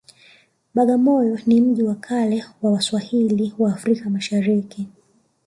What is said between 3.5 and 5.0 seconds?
wa africa mashariki